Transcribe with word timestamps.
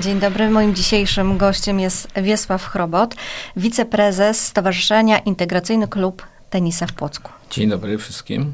Dzień 0.00 0.20
dobry. 0.20 0.50
Moim 0.50 0.74
dzisiejszym 0.74 1.38
gościem 1.38 1.80
jest 1.80 2.08
Wiesław 2.22 2.64
Chrobot, 2.64 3.14
wiceprezes 3.56 4.46
Stowarzyszenia 4.46 5.18
Integracyjny 5.18 5.88
Klub 5.88 6.22
Tenisa 6.50 6.86
w 6.86 6.92
Płocku. 6.92 7.32
Dzień 7.50 7.68
dobry 7.68 7.98
wszystkim. 7.98 8.52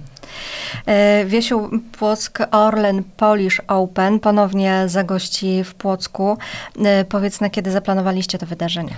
E, 0.86 1.24
Wiesiu 1.24 1.70
Płock 1.98 2.38
Orlen 2.50 3.03
Polish 3.17 3.60
Open 3.68 4.21
ponownie 4.21 4.85
zagości 4.86 5.64
w 5.64 5.74
Płocku. 5.74 6.38
E, 6.85 7.04
Powiedz, 7.04 7.40
na 7.40 7.50
kiedy 7.50 7.71
zaplanowaliście 7.71 8.38
to 8.38 8.46
wydarzenie? 8.46 8.95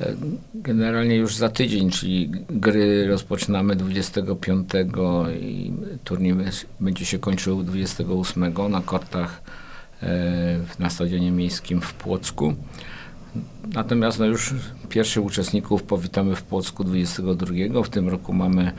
E, 0.00 0.06
Generalnie 0.54 1.16
już 1.16 1.36
za 1.36 1.48
tydzień, 1.48 1.90
czyli 1.90 2.30
gry 2.50 3.06
rozpoczynamy 3.08 3.76
25 3.76 4.70
i 5.40 5.72
turniej 6.04 6.34
będzie 6.80 7.06
się 7.06 7.18
kończył 7.18 7.62
28 7.62 8.70
na 8.70 8.80
kortach 8.80 9.42
na 10.78 10.90
Stadionie 10.90 11.30
Miejskim 11.30 11.80
w 11.80 11.94
Płocku. 11.94 12.54
Natomiast 13.74 14.18
no 14.18 14.24
już 14.26 14.54
pierwszych 14.88 15.24
uczestników 15.24 15.82
powitamy 15.82 16.36
w 16.36 16.42
Płocku 16.42 16.84
22. 16.84 17.82
W 17.84 17.88
tym 17.88 18.08
roku 18.08 18.32
mamy 18.32 18.72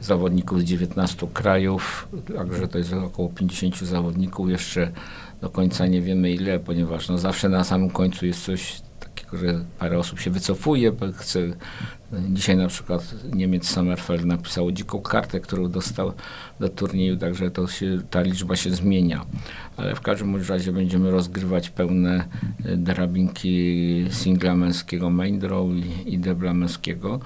zawodników 0.00 0.60
z 0.60 0.64
19 0.64 1.26
krajów, 1.32 2.08
także 2.36 2.68
to 2.68 2.78
jest 2.78 2.92
około 2.92 3.28
50 3.28 3.78
zawodników. 3.78 4.50
Jeszcze 4.50 4.92
do 5.40 5.50
końca 5.50 5.86
nie 5.86 6.02
wiemy 6.02 6.30
ile, 6.30 6.58
ponieważ 6.58 7.08
no 7.08 7.18
zawsze 7.18 7.48
na 7.48 7.64
samym 7.64 7.90
końcu 7.90 8.26
jest 8.26 8.44
coś 8.44 8.82
że 9.32 9.64
parę 9.78 9.98
osób 9.98 10.20
się 10.20 10.30
wycofuje, 10.30 10.92
chce 11.16 11.40
Dzisiaj 12.30 12.56
na 12.56 12.68
przykład 12.68 13.14
Niemiec 13.32 13.68
Sommerfeld 13.68 14.24
napisał 14.24 14.72
dziką 14.72 15.00
kartę, 15.00 15.40
którą 15.40 15.68
dostał 15.68 16.12
do 16.60 16.68
turnieju, 16.68 17.16
także 17.16 17.50
to 17.50 17.66
się, 17.66 17.98
ta 18.10 18.20
liczba 18.20 18.56
się 18.56 18.70
zmienia. 18.70 19.26
Ale 19.76 19.94
w 19.94 20.00
każdym 20.00 20.42
razie 20.48 20.72
będziemy 20.72 21.10
rozgrywać 21.10 21.70
pełne 21.70 22.24
e, 22.64 22.76
drabinki 22.76 24.06
singla 24.10 24.54
męskiego 24.54 25.10
main 25.10 25.38
draw 25.38 25.64
i, 25.64 26.14
i 26.14 26.18
debla 26.18 26.54
męskiego. 26.54 27.20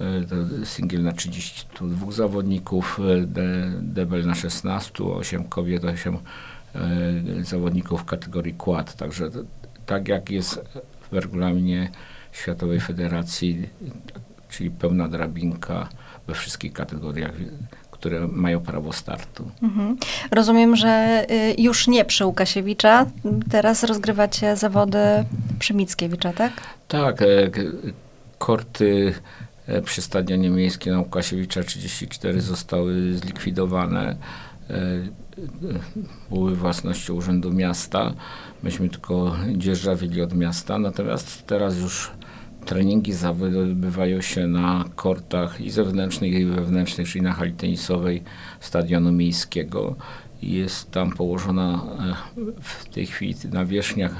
E, 0.00 0.24
To 0.24 0.66
singiel 0.66 1.02
na 1.02 1.12
32 1.12 2.12
zawodników, 2.12 3.00
e, 3.00 3.26
de, 3.26 3.72
debel 3.82 4.26
na 4.26 4.34
16, 4.34 5.04
8 5.04 5.44
kobiet, 5.44 5.84
8 5.84 6.16
e, 6.74 6.80
zawodników 7.44 8.00
w 8.00 8.04
kategorii 8.04 8.54
quad. 8.54 8.96
Także 8.96 9.30
tak 9.86 10.08
jak 10.08 10.30
jest 10.30 10.60
w 11.12 11.16
regulaminie 11.16 11.90
Światowej 12.32 12.80
Federacji, 12.80 13.68
czyli 14.48 14.70
pełna 14.70 15.08
drabinka 15.08 15.88
we 16.26 16.34
wszystkich 16.34 16.72
kategoriach, 16.72 17.32
które 17.90 18.28
mają 18.28 18.60
prawo 18.60 18.92
startu. 18.92 19.50
Mhm. 19.62 19.96
Rozumiem, 20.30 20.76
że 20.76 21.24
y, 21.30 21.62
już 21.62 21.88
nie 21.88 22.04
przy 22.04 22.26
Łukasiewicza. 22.26 23.06
Teraz 23.50 23.84
rozgrywacie 23.84 24.56
zawody 24.56 24.98
przy 25.58 25.74
Mickiewicza, 25.74 26.32
tak? 26.32 26.52
Tak, 26.88 27.22
e, 27.22 27.26
korty 28.38 29.14
e, 29.66 29.82
przy 29.82 30.02
Stadionie 30.02 30.50
Miejskim 30.50 30.92
na 30.92 30.98
Łukasiewicza 30.98 31.62
34 31.62 32.40
zostały 32.40 33.14
zlikwidowane. 33.14 34.16
E, 34.70 34.74
e, 34.74 35.08
Były 36.30 36.56
własnością 36.56 37.14
Urzędu 37.14 37.52
Miasta. 37.52 38.14
Myśmy 38.62 38.88
tylko 38.88 39.36
dzierżawili 39.56 40.22
od 40.22 40.34
miasta, 40.34 40.78
natomiast 40.78 41.46
teraz 41.46 41.78
już 41.80 42.10
treningi 42.66 43.12
zawody 43.12 43.58
odbywają 43.60 44.20
się 44.20 44.46
na 44.46 44.84
kortach 44.96 45.60
i 45.60 45.70
zewnętrznych, 45.70 46.32
i 46.32 46.44
wewnętrznych, 46.44 47.08
czyli 47.08 47.22
na 47.22 47.32
hali 47.32 47.52
tenisowej 47.52 48.22
Stadionu 48.60 49.12
Miejskiego. 49.12 49.96
Jest 50.42 50.90
tam 50.90 51.10
położona 51.10 51.82
e, 51.98 52.14
w 52.60 52.88
tej 52.88 53.06
chwili 53.06 53.34
nawierzchnia 53.52 54.10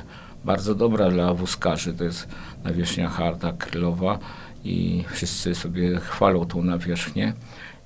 bardzo 0.44 0.74
dobra 0.74 1.10
dla 1.10 1.34
wózkarzy. 1.34 1.94
To 1.94 2.04
jest 2.04 2.28
nawierzchnia 2.64 3.08
harda, 3.08 3.52
krylowa 3.52 4.18
i 4.64 5.04
wszyscy 5.10 5.54
sobie 5.54 5.96
chwalą 6.00 6.44
tą 6.44 6.62
nawierzchnię. 6.62 7.32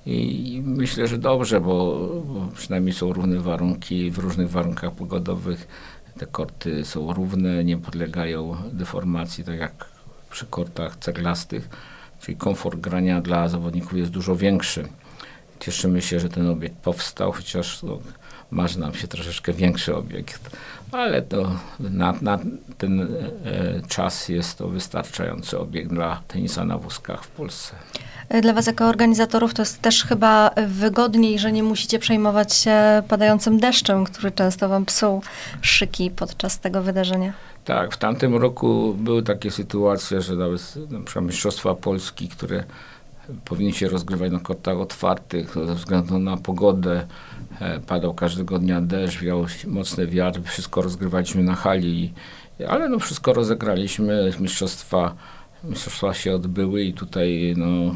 I 0.05 0.61
myślę, 0.65 1.07
że 1.07 1.17
dobrze, 1.17 1.61
bo, 1.61 2.09
bo 2.25 2.47
przynajmniej 2.55 2.93
są 2.93 3.13
równe 3.13 3.39
warunki 3.39 4.11
w 4.11 4.17
różnych 4.17 4.49
warunkach 4.49 4.91
pogodowych. 4.91 5.67
Te 6.17 6.25
korty 6.25 6.85
są 6.85 7.13
równe, 7.13 7.63
nie 7.63 7.77
podlegają 7.77 8.55
deformacji, 8.71 9.43
tak 9.43 9.59
jak 9.59 9.85
przy 10.29 10.45
kortach 10.45 10.95
ceglastych, 10.95 11.69
czyli 12.21 12.37
komfort 12.37 12.79
grania 12.79 13.21
dla 13.21 13.49
zawodników 13.49 13.97
jest 13.97 14.11
dużo 14.11 14.35
większy. 14.35 14.87
Cieszymy 15.59 16.01
się, 16.01 16.19
że 16.19 16.29
ten 16.29 16.47
obiekt 16.47 16.77
powstał, 16.77 17.31
chociaż 17.31 17.83
no, 17.83 17.99
marzy 18.51 18.79
nam 18.79 18.93
się 18.93 19.07
troszeczkę 19.07 19.53
większy 19.53 19.95
obiekt, 19.95 20.57
ale 20.91 21.21
to 21.21 21.51
na, 21.79 22.13
na 22.21 22.39
ten 22.77 23.01
e, 23.01 23.07
czas 23.87 24.29
jest 24.29 24.57
to 24.57 24.67
wystarczający 24.67 25.59
obiekt 25.59 25.89
dla 25.89 26.21
tenisa 26.27 26.65
na 26.65 26.77
wózkach 26.77 27.23
w 27.23 27.27
Polsce. 27.27 27.75
Y, 28.35 28.41
Dla 28.41 28.53
Was 28.53 28.67
jako 28.67 28.87
organizatorów 28.87 29.53
to 29.53 29.61
jest 29.61 29.81
też 29.81 30.03
chyba 30.03 30.51
wygodniej, 30.67 31.39
że 31.39 31.51
nie 31.51 31.63
musicie 31.63 31.99
przejmować 31.99 32.53
się 32.53 33.03
padającym 33.07 33.59
deszczem, 33.59 34.03
który 34.03 34.31
często 34.31 34.69
Wam 34.69 34.85
psuł 34.85 35.21
szyki 35.61 36.11
podczas 36.11 36.59
tego 36.59 36.81
wydarzenia. 36.81 37.33
Tak, 37.65 37.93
w 37.93 37.97
tamtym 37.97 38.35
roku 38.35 38.93
były 38.99 39.23
takie 39.23 39.51
sytuacje, 39.51 40.21
że 40.21 40.35
nawet 40.35 40.75
na 40.89 40.99
przykład 40.99 41.25
Mistrzostwa 41.25 41.75
Polski, 41.75 42.27
które 42.27 42.63
powinny 43.45 43.73
się 43.73 43.89
rozgrywać 43.89 44.31
na 44.31 44.39
kortach 44.39 44.77
otwartych, 44.77 45.55
ze 45.65 45.75
względu 45.75 46.19
na 46.19 46.37
pogodę, 46.37 47.07
e, 47.59 47.79
padał 47.79 48.13
każdego 48.13 48.59
dnia 48.59 48.81
deszcz, 48.81 49.19
wiał 49.19 49.45
mocny 49.67 50.07
wiatr, 50.07 50.41
wszystko 50.43 50.81
rozgrywaliśmy 50.81 51.43
na 51.43 51.55
hali, 51.55 52.13
ale 52.67 52.89
no 52.89 52.99
wszystko 52.99 53.33
rozegraliśmy, 53.33 54.31
mistrzostwa, 54.39 55.15
mistrzostwa 55.63 56.13
się 56.13 56.35
odbyły 56.35 56.83
i 56.83 56.93
tutaj 56.93 57.53
no, 57.57 57.95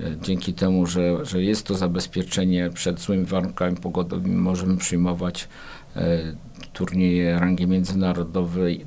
e, 0.00 0.16
dzięki 0.22 0.54
temu, 0.54 0.86
że, 0.86 1.26
że 1.26 1.42
jest 1.42 1.66
to 1.66 1.74
zabezpieczenie 1.74 2.70
przed 2.70 3.00
złymi 3.00 3.24
warunkami 3.24 3.76
pogodowymi, 3.76 4.36
możemy 4.36 4.76
przyjmować 4.76 5.48
e, 5.96 6.18
turnieje 6.72 7.38
rangi 7.38 7.66
międzynarodowej 7.66 8.84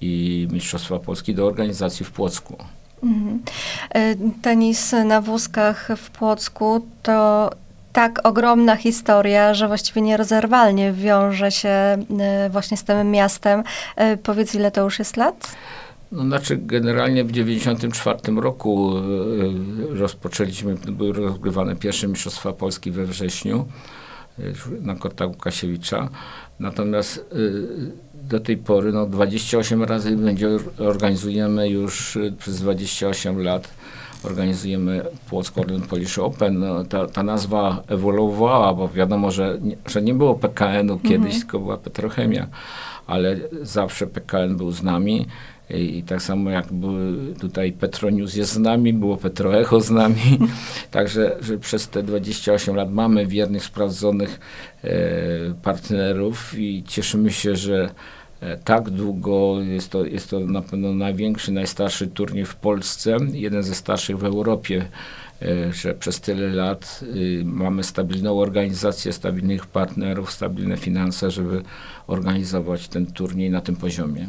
i 0.00 0.48
Mistrzostwa 0.52 0.98
Polski 0.98 1.34
do 1.34 1.46
organizacji 1.46 2.06
w 2.06 2.10
Płocku. 2.10 2.56
Mhm. 3.02 3.42
Y, 3.96 4.16
Tenis 4.42 4.92
na 5.04 5.20
wózkach 5.20 5.88
w 5.96 6.10
Płocku 6.10 6.86
to 7.02 7.50
tak 7.92 8.26
ogromna 8.26 8.76
historia, 8.76 9.54
że 9.54 9.68
właściwie 9.68 10.02
nierozerwalnie 10.02 10.92
wiąże 10.92 11.50
się 11.50 11.98
y, 12.46 12.50
właśnie 12.50 12.76
z 12.76 12.84
tym 12.84 13.10
miastem. 13.10 13.62
Y, 14.00 14.16
Powiedz, 14.16 14.54
ile 14.54 14.70
to 14.70 14.82
już 14.82 14.98
jest 14.98 15.16
lat? 15.16 15.56
No, 16.12 16.22
znaczy 16.22 16.56
generalnie 16.56 17.24
w 17.24 17.32
1994 17.32 18.40
roku 18.40 18.92
e, 18.98 19.98
rozpoczęliśmy, 19.98 20.74
były 20.74 21.12
rozgrywane 21.12 21.76
pierwsze 21.76 22.08
Mistrzostwa 22.08 22.52
Polski 22.52 22.90
we 22.90 23.06
wrześniu 23.06 23.66
e, 24.38 24.42
na 24.80 24.94
kortach 24.94 25.28
Łukasiewicza. 25.28 26.08
Natomiast 26.60 27.18
e, 27.18 27.36
do 28.28 28.40
tej 28.40 28.56
pory 28.56 28.92
no, 28.92 29.06
28 29.06 29.82
razy 29.82 30.16
będzie, 30.16 30.48
organizujemy 30.78 31.68
już 31.68 32.18
przez 32.38 32.60
28 32.60 33.42
lat 33.42 33.68
organizujemy 34.22 35.04
Płock 35.28 35.58
Orlen 35.58 35.82
Polish 35.82 36.18
Open. 36.18 36.58
No, 36.58 36.84
ta, 36.84 37.06
ta 37.06 37.22
nazwa 37.22 37.82
ewoluowała, 37.88 38.74
bo 38.74 38.88
wiadomo, 38.88 39.30
że 39.30 39.58
nie, 39.62 39.76
że 39.86 40.02
nie 40.02 40.14
było 40.14 40.34
PKN-u 40.34 40.98
kiedyś, 40.98 41.38
tylko 41.38 41.58
była 41.58 41.76
Petrochemia, 41.76 42.46
ale 43.06 43.36
zawsze 43.62 44.06
PKN 44.06 44.56
był 44.56 44.72
z 44.72 44.82
nami. 44.82 45.26
I, 45.70 45.98
I 45.98 46.02
tak 46.02 46.22
samo 46.22 46.50
jak 46.50 46.72
były 46.72 47.34
tutaj 47.34 47.72
Petronius 47.72 48.34
jest 48.34 48.52
z 48.52 48.58
nami, 48.58 48.92
było 48.92 49.16
Petroecho 49.16 49.80
z 49.80 49.90
nami. 49.90 50.38
Także 50.90 51.36
że 51.40 51.58
przez 51.58 51.88
te 51.88 52.02
28 52.02 52.76
lat 52.76 52.92
mamy 52.92 53.26
wiernych, 53.26 53.64
sprawdzonych 53.64 54.40
e, 54.84 54.90
partnerów 55.62 56.58
i 56.58 56.84
cieszymy 56.86 57.32
się, 57.32 57.56
że 57.56 57.90
tak 58.64 58.90
długo 58.90 59.62
jest 59.62 59.90
to, 59.90 60.04
jest 60.04 60.30
to 60.30 60.40
na 60.40 60.62
pewno 60.62 60.92
największy, 60.92 61.52
najstarszy 61.52 62.06
turniej 62.06 62.44
w 62.44 62.56
Polsce, 62.56 63.16
jeden 63.32 63.62
ze 63.62 63.74
starszych 63.74 64.18
w 64.18 64.24
Europie, 64.24 64.88
e, 65.42 65.72
że 65.72 65.94
przez 65.94 66.20
tyle 66.20 66.48
lat 66.48 67.00
y, 67.02 67.42
mamy 67.44 67.84
stabilną 67.84 68.40
organizację, 68.40 69.12
stabilnych 69.12 69.66
partnerów, 69.66 70.32
stabilne 70.32 70.76
finanse, 70.76 71.30
żeby 71.30 71.62
organizować 72.06 72.88
ten 72.88 73.06
turniej 73.06 73.50
na 73.50 73.60
tym 73.60 73.76
poziomie. 73.76 74.26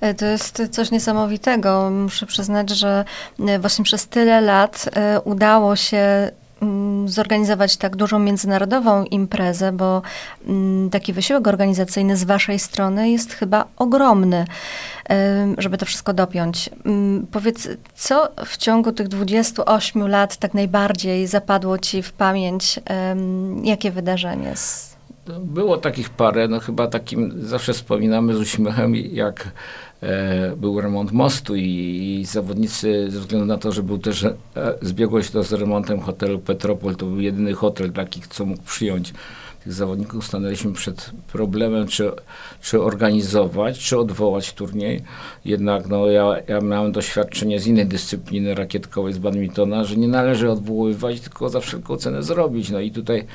E, 0.00 0.14
To 0.14 0.26
jest 0.26 0.62
coś 0.70 0.90
niesamowitego. 0.90 1.90
Muszę 1.90 2.26
przyznać, 2.26 2.70
że 2.70 3.04
e, 3.48 3.58
właśnie 3.58 3.84
przez 3.84 4.08
tyle 4.08 4.40
lat 4.40 4.88
e, 4.94 5.20
udało 5.20 5.76
się 5.76 6.30
zorganizować 7.06 7.76
tak 7.76 7.96
dużą 7.96 8.18
międzynarodową 8.18 9.04
imprezę, 9.04 9.72
bo 9.72 10.02
mm, 10.46 10.90
taki 10.90 11.12
wysiłek 11.12 11.48
organizacyjny 11.48 12.16
z 12.16 12.24
waszej 12.24 12.58
strony 12.58 13.10
jest 13.10 13.32
chyba 13.32 13.64
ogromny, 13.76 14.44
żeby 15.58 15.78
to 15.78 15.86
wszystko 15.86 16.12
dopiąć. 16.12 16.70
Mm, 16.84 17.26
Powiedz, 17.32 17.68
co 17.94 18.28
w 18.46 18.56
ciągu 18.56 18.92
tych 18.92 19.08
28 19.08 20.08
lat 20.08 20.36
tak 20.36 20.54
najbardziej 20.54 21.26
zapadło 21.26 21.78
ci 21.78 22.02
w 22.02 22.12
pamięć? 22.12 22.80
Jakie 23.64 23.90
wydarzenie? 23.90 24.54
było 25.40 25.76
takich 25.76 26.10
parę, 26.10 26.48
no 26.48 26.60
chyba 26.60 26.86
takim 26.86 27.32
zawsze 27.36 27.72
wspominamy 27.72 28.34
z 28.34 28.38
uśmiechem, 28.38 28.94
jak 28.96 29.48
był 30.56 30.80
remont 30.80 31.12
mostu 31.12 31.56
i, 31.56 31.64
i, 32.20 32.24
zawodnicy, 32.24 33.10
ze 33.10 33.20
względu 33.20 33.46
na 33.46 33.58
to, 33.58 33.72
że 33.72 33.82
był 33.82 33.98
też, 33.98 34.24
e, 34.24 34.34
zbiegło 34.82 35.22
się 35.22 35.30
to 35.30 35.42
z 35.42 35.52
remontem 35.52 36.00
hotelu 36.00 36.38
Petropol, 36.38 36.96
to 36.96 37.06
był 37.06 37.20
jedyny 37.20 37.52
hotel 37.52 37.92
takich, 37.92 38.26
co 38.26 38.44
mógł 38.46 38.62
przyjąć 38.62 39.12
tych 39.64 39.72
zawodników, 39.72 40.26
stanęliśmy 40.26 40.72
przed 40.72 41.10
problemem, 41.32 41.86
czy, 41.86 42.10
czy 42.62 42.82
organizować, 42.82 43.78
czy 43.78 43.98
odwołać 43.98 44.52
turniej. 44.52 45.02
Jednak 45.44 45.88
no, 45.88 46.06
ja, 46.06 46.36
ja 46.48 46.60
miałem 46.60 46.92
doświadczenie 46.92 47.60
z 47.60 47.66
innej 47.66 47.86
dyscypliny 47.86 48.54
rakietkowej, 48.54 49.12
z 49.12 49.18
badmintona, 49.18 49.84
że 49.84 49.96
nie 49.96 50.08
należy 50.08 50.50
odwoływać, 50.50 51.20
tylko 51.20 51.48
za 51.48 51.60
wszelką 51.60 51.96
cenę 51.96 52.22
zrobić. 52.22 52.70
No 52.70 52.80
i 52.80 52.90
tutaj 52.90 53.26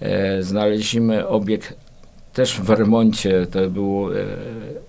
e, 0.00 0.42
znaleźliśmy 0.42 1.28
obiekt 1.28 1.89
też 2.32 2.60
w 2.60 2.70
remoncie, 2.70 3.46
to 3.46 3.70
był 3.70 4.12
e, 4.12 4.16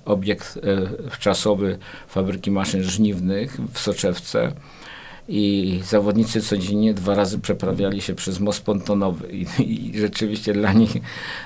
obiekt 0.06 0.58
e, 0.58 1.10
wczasowy 1.10 1.78
fabryki 2.08 2.52
maszyn 2.52 2.84
żniwnych 2.84 3.58
w 3.74 3.80
Soczewce 3.80 4.52
i 5.28 5.80
zawodnicy 5.84 6.42
codziennie 6.42 6.94
dwa 6.94 7.16
razy 7.16 7.40
przeprawiali 7.40 8.02
się 8.02 8.16
przez 8.16 8.40
most 8.40 8.64
pontonowy. 8.64 9.28
I, 9.32 9.46
i, 9.60 10.00
rzeczywiście 10.00 10.54
dla 10.54 10.74
nich, 10.74 10.92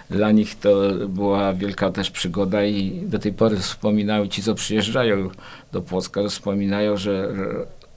dla 0.09 0.31
nich 0.31 0.59
to 0.59 0.91
była 1.07 1.53
wielka 1.53 1.91
też 1.91 2.11
przygoda 2.11 2.63
i 2.63 3.01
do 3.05 3.19
tej 3.19 3.33
pory 3.33 3.57
wspominają 3.57 4.27
ci, 4.27 4.43
co 4.43 4.55
przyjeżdżają 4.55 5.29
do 5.71 5.81
Płocka, 5.81 6.21
wspominają, 6.29 6.97
że 6.97 7.33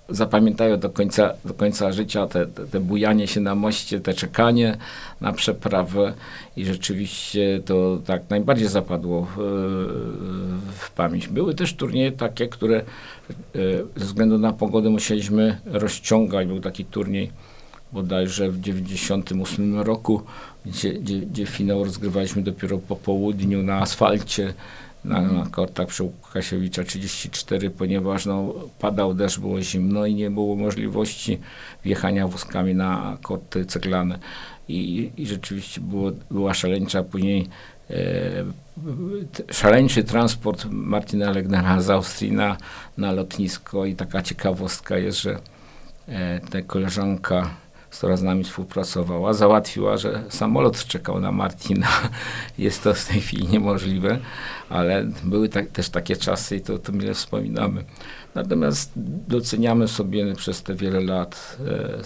zapamiętają 0.09 0.79
do 0.79 0.91
końca, 0.91 1.35
do 1.45 1.55
końca 1.55 1.93
życia 1.93 2.27
te, 2.27 2.47
te, 2.47 2.67
te, 2.67 2.81
bujanie 2.81 3.27
się 3.27 3.41
na 3.41 3.55
moście, 3.55 4.01
te 4.01 4.15
czekanie 4.15 4.77
na 5.21 5.33
przeprawę 5.33 6.15
i 6.57 6.65
rzeczywiście 6.65 7.61
to 7.65 7.99
tak 8.07 8.31
najbardziej 8.31 8.69
zapadło 8.69 9.27
w, 9.37 9.41
w 10.79 10.91
pamięć. 10.91 11.29
Były 11.29 11.55
też 11.55 11.75
turnieje 11.75 12.13
takie, 12.13 12.49
które 12.49 12.77
e, 12.79 12.85
ze 13.97 14.05
względu 14.05 14.39
na 14.39 14.53
pogodę 14.53 14.91
musieliśmy 14.91 15.59
rozciągać. 15.65 16.47
Był 16.47 16.61
taki 16.61 16.85
turniej 16.85 17.31
bodajże 17.93 18.51
w 18.51 18.61
98 18.61 19.81
roku, 19.81 20.23
gdzie, 20.67 20.93
gdzie, 20.93 21.19
gdzie 21.19 21.47
finał 21.47 21.85
rozgrywaliśmy 21.85 22.43
dopiero 22.43 22.79
po 22.79 22.97
południu 22.97 23.63
na 23.63 23.81
asfalcie 23.81 24.55
na, 25.09 25.21
na 25.21 25.47
kortach 25.47 25.87
przy 25.87 26.03
Łukasiewicza 26.03 26.85
34, 26.85 27.71
ponieważ 27.71 28.27
no, 28.27 28.55
padał 28.79 29.15
deszcz, 29.15 29.39
było 29.39 29.63
zimno 29.63 30.07
i 30.07 30.15
nie 30.15 30.31
było 30.31 30.57
możliwości 30.57 31.39
wjechania 31.85 32.29
wózkami 32.29 32.75
na 32.75 33.19
korty 33.23 33.67
ceglane. 33.67 34.19
I, 34.69 35.11
i 35.17 35.27
rzeczywiście 35.27 35.81
było, 35.81 36.13
była 36.31 36.55
szaleńcza, 36.55 37.03
później 37.03 37.49
e, 37.91 37.95
szaleńczy 39.51 40.05
transport 40.05 40.67
Martina 40.71 41.31
Legnera 41.31 41.81
z 41.81 41.91
Austrii 41.91 42.33
na, 42.33 42.57
na 42.99 43.13
lotnisko 43.13 43.85
i 43.87 43.95
taka 43.95 44.23
ciekawostka 44.23 44.99
jest, 44.99 45.23
że 45.23 45.39
e, 46.09 46.41
ta 46.41 46.63
koleżanka 46.63 47.51
która 47.91 48.17
z 48.17 48.23
nami 48.23 48.45
współpracowała, 48.45 49.33
załatwiła, 49.33 49.97
że 49.97 50.23
samolot 50.29 50.85
czekał 50.85 51.21
na 51.21 51.33
Martina. 51.33 51.89
Jest 52.59 52.83
to 52.83 52.95
w 52.95 53.05
tej 53.05 53.21
chwili 53.21 53.49
niemożliwe, 53.49 54.19
ale 54.69 55.07
były 55.25 55.49
tak, 55.49 55.69
też 55.69 55.89
takie 55.89 56.17
czasy 56.17 56.57
i 56.57 56.61
to, 56.61 56.79
to 56.79 56.93
mile 56.93 57.15
wspominamy. 57.15 57.85
Natomiast 58.35 58.93
doceniamy 59.29 59.89
sobie 59.89 60.35
przez 60.35 60.63
te 60.63 60.75
wiele 60.75 61.01
lat 61.01 61.57
e, 61.67 61.99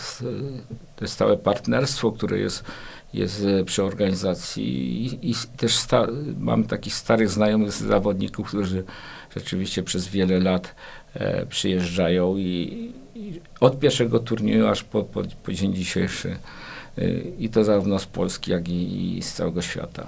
to 0.96 1.08
stałe 1.08 1.36
partnerstwo, 1.36 2.12
które 2.12 2.38
jest, 2.38 2.64
jest 3.14 3.46
przy 3.66 3.84
organizacji 3.84 5.06
i, 5.06 5.30
i 5.30 5.34
też 5.56 5.76
sta, 5.76 6.06
mamy 6.38 6.64
takich 6.64 6.94
starych 6.94 7.30
znajomych 7.30 7.72
zawodników, 7.72 8.48
którzy 8.48 8.84
rzeczywiście 9.36 9.82
przez 9.82 10.08
wiele 10.08 10.40
lat 10.40 10.74
e, 11.14 11.46
przyjeżdżają 11.46 12.36
i, 12.36 12.92
i, 13.14 13.40
od 13.60 13.78
pierwszego 13.78 14.18
turnieju 14.18 14.66
aż 14.66 14.82
po, 14.82 15.02
po, 15.02 15.22
po 15.42 15.52
dzień 15.52 15.74
dzisiejszy 15.74 16.36
e, 16.98 17.10
i 17.38 17.48
to 17.48 17.64
zarówno 17.64 17.98
z 17.98 18.06
Polski, 18.06 18.50
jak 18.50 18.68
i, 18.68 19.18
i 19.18 19.22
z 19.22 19.32
całego 19.32 19.62
świata. 19.62 20.06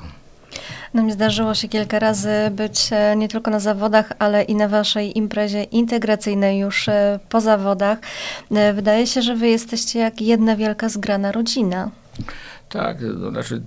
No 0.95 1.03
mi 1.03 1.13
zdarzyło 1.13 1.55
się 1.55 1.69
kilka 1.69 1.99
razy 1.99 2.31
być 2.51 2.89
e, 2.93 3.17
nie 3.17 3.29
tylko 3.29 3.51
na 3.51 3.61
zawodach, 3.61 4.13
ale 4.19 4.43
i 4.43 4.55
na 4.55 4.69
waszej 4.69 5.19
imprezie 5.19 5.63
integracyjnej 5.63 6.59
już 6.59 6.89
e, 6.89 7.19
po 7.29 7.41
zawodach. 7.41 7.99
Wydaje 8.75 9.07
się, 9.07 9.23
że 9.23 9.37
wy 9.37 9.49
jesteście 9.49 9.99
jak 9.99 10.21
jedna 10.21 10.57
wielka 10.57 10.89
zgrana 10.89 11.33
rodzina. 11.33 11.91
Tak, 12.69 12.99
to 13.01 13.31
znaczy 13.31 13.63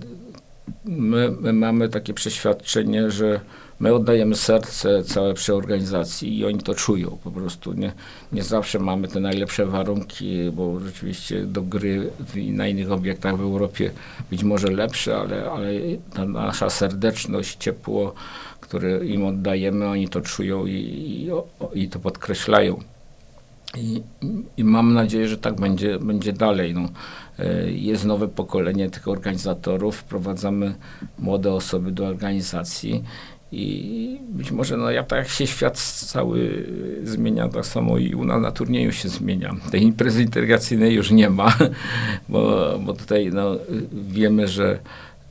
my, 0.84 1.30
my 1.40 1.52
mamy 1.52 1.88
takie 1.88 2.14
przeświadczenie, 2.14 3.10
że 3.10 3.40
my 3.80 3.94
oddajemy 3.94 4.34
serce 4.34 5.04
całe 5.04 5.34
przy 5.34 5.54
organizacji 5.54 6.38
i 6.38 6.44
oni 6.44 6.58
to 6.58 6.74
czują 6.74 7.18
po 7.24 7.30
prostu. 7.30 7.72
Nie, 7.72 7.92
nie 8.32 8.42
zawsze 8.42 8.78
mamy 8.78 9.08
te 9.08 9.20
najlepsze 9.20 9.66
warunki, 9.66 10.50
bo 10.52 10.80
rzeczywiście 10.80 11.46
do 11.46 11.62
gry 11.62 12.10
na 12.36 12.68
innych 12.68 12.92
obiektach 12.92 13.36
w 13.36 13.40
Europie 13.40 13.90
być 14.30 14.44
może 14.44 14.68
lepsze, 14.68 15.16
ale, 15.16 15.50
ale 15.50 15.70
ta 16.14 16.24
nasza 16.24 16.70
serdeczność, 16.70 17.56
ciepło, 17.56 18.14
które 18.60 19.06
im 19.06 19.24
oddajemy, 19.24 19.88
oni 19.88 20.08
to 20.08 20.20
czują 20.20 20.66
i, 20.66 20.72
i, 20.72 21.30
i 21.82 21.88
to 21.88 21.98
podkreślają. 21.98 22.80
I, 23.76 24.02
I, 24.56 24.64
mam 24.64 24.94
nadzieję, 24.94 25.28
że 25.28 25.38
tak 25.38 25.60
będzie, 25.60 25.98
będzie 25.98 26.32
dalej. 26.32 26.74
No. 26.74 26.88
E, 27.38 27.70
jest 27.70 28.04
nowe 28.04 28.28
pokolenie 28.28 28.90
tych 28.90 29.08
organizatorów, 29.08 29.96
wprowadzamy 29.96 30.74
młode 31.18 31.52
osoby 31.52 31.92
do 31.92 32.06
organizacji 32.06 33.04
i 33.52 34.20
być 34.28 34.50
może, 34.50 34.76
no 34.76 34.90
ja 34.90 35.02
tak 35.02 35.18
jak 35.18 35.28
się 35.28 35.46
świat 35.46 35.78
cały 36.06 36.66
zmienia, 37.04 37.48
tak 37.48 37.66
samo 37.66 37.98
i 37.98 38.14
u 38.14 38.24
nas 38.24 38.42
na 38.42 38.52
turnieju 38.52 38.92
się 38.92 39.08
zmienia. 39.08 39.54
Tej 39.70 39.82
imprezy 39.82 40.22
integracyjnej 40.22 40.94
już 40.94 41.10
nie 41.10 41.30
ma, 41.30 41.52
bo, 42.28 42.74
bo 42.78 42.92
tutaj 42.92 43.30
no, 43.32 43.56
wiemy, 43.92 44.48
że 44.48 44.78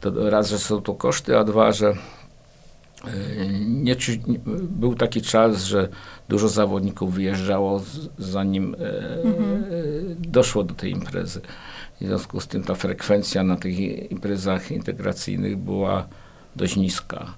to 0.02 0.30
raz, 0.30 0.50
że 0.50 0.60
są 0.60 0.82
to 0.82 0.94
koszty, 0.94 1.38
a 1.38 1.44
dwa, 1.44 1.72
że 1.72 1.88
e, 1.88 1.96
nie, 3.60 3.96
był 4.70 4.96
taki 4.96 5.22
czas, 5.22 5.64
że 5.64 5.90
dużo 6.30 6.50
zawodników 6.50 7.14
wyjeżdżało, 7.14 7.84
zanim 8.18 8.76
e, 8.76 8.78
mhm. 9.24 9.64
doszło 10.20 10.64
do 10.64 10.74
tej 10.74 10.92
imprezy. 10.92 11.42
W 12.02 12.06
związku 12.06 12.42
z 12.42 12.48
tym 12.48 12.64
ta 12.64 12.76
frekwencja 12.76 13.44
na 13.44 13.56
tych 13.56 13.80
imprezach 14.12 14.72
integracyjnych 14.72 15.58
była 15.58 16.08
dość 16.56 16.76
niska 16.76 17.34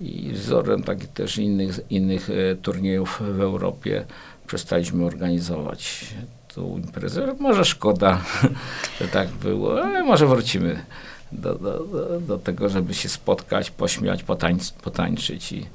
i 0.00 0.32
wzorem 0.32 0.82
takich 0.82 1.08
też 1.08 1.38
innych, 1.38 1.80
innych 1.90 2.30
e, 2.30 2.56
turniejów 2.56 3.22
w 3.36 3.40
Europie 3.40 4.04
przestaliśmy 4.46 5.04
organizować 5.04 6.14
tą 6.54 6.78
imprezę. 6.78 7.34
Może 7.40 7.64
szkoda, 7.64 8.20
że 9.00 9.08
tak 9.08 9.28
było, 9.28 9.82
ale 9.84 10.02
może 10.02 10.26
wrócimy 10.26 10.84
do, 11.32 11.54
do, 11.54 11.78
do, 12.20 12.38
tego, 12.38 12.68
żeby 12.68 12.94
się 12.94 13.08
spotkać, 13.08 13.70
pośmiać, 13.70 14.22
potańc, 14.22 14.70
potańczyć 14.70 15.52
i, 15.52 15.66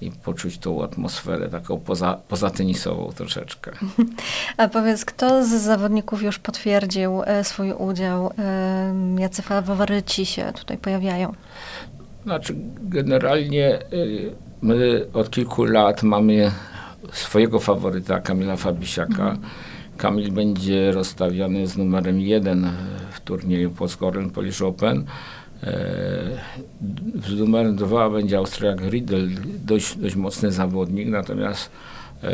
i 0.00 0.10
poczuć 0.10 0.58
tą 0.58 0.84
atmosferę 0.84 1.48
taką 1.48 1.80
poza, 1.80 2.18
pozatenisową 2.28 3.12
troszeczkę. 3.12 3.72
A 4.56 4.68
powiedz, 4.68 5.04
kto 5.04 5.44
z 5.44 5.48
zawodników 5.48 6.22
już 6.22 6.38
potwierdził 6.38 7.22
e, 7.22 7.44
swój 7.44 7.72
udział? 7.72 8.32
E, 8.38 8.94
jacy 9.18 9.42
faworyci 9.42 10.26
się 10.26 10.52
tutaj 10.52 10.78
pojawiają? 10.78 11.34
Znaczy, 12.24 12.54
generalnie 12.82 13.78
y, 13.92 14.30
my 14.62 15.06
od 15.12 15.30
kilku 15.30 15.64
lat 15.64 16.02
mamy 16.02 16.50
swojego 17.12 17.60
faworyta, 17.60 18.20
Kamila 18.20 18.56
Fabisiaka. 18.56 19.30
Mhm. 19.30 19.38
Kamil 19.96 20.32
będzie 20.32 20.92
rozstawiony 20.92 21.66
z 21.66 21.76
numerem 21.76 22.20
jeden 22.20 22.70
w 23.12 23.20
turnieju 23.20 23.70
Polsko-Oren 23.70 24.30
Polish 24.30 24.62
Open. 24.62 25.04
Z 27.26 27.38
numerem 27.38 27.76
dwa 27.76 28.10
będzie 28.10 28.38
Austriak 28.38 28.80
Riedel, 28.80 29.28
dość, 29.64 29.96
dość 29.96 30.16
mocny 30.16 30.52
zawodnik, 30.52 31.08
natomiast 31.08 31.70
e, 32.22 32.28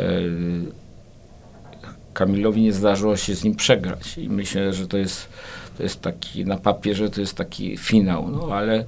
Kamilowi 2.13 2.61
nie 2.61 2.73
zdarzyło 2.73 3.17
się 3.17 3.35
z 3.35 3.43
nim 3.43 3.55
przegrać 3.55 4.17
i 4.17 4.29
myślę, 4.29 4.73
że 4.73 4.87
to 4.87 4.97
jest, 4.97 5.29
to 5.77 5.83
jest 5.83 6.01
taki, 6.01 6.45
na 6.45 6.57
papierze 6.57 7.09
to 7.09 7.21
jest 7.21 7.37
taki 7.37 7.77
finał, 7.77 8.29
no 8.29 8.47
ale 8.51 8.79
E, 8.79 8.85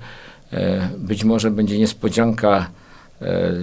być 0.98 1.24
może 1.24 1.52
będzie 1.52 1.78
niespodzianka 1.78 2.70
e, 3.22 3.54